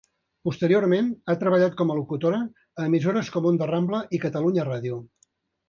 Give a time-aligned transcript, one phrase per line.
[0.47, 2.39] Posteriorment ha treballat com a locutora
[2.79, 4.99] a emissores com Onda Rambla i Catalunya Ràdio.